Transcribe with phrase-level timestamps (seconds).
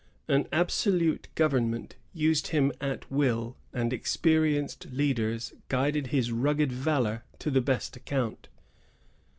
[0.27, 7.51] An absolute government used him at will, and experienced leaders guided his rugged valor to
[7.51, 8.49] the best account.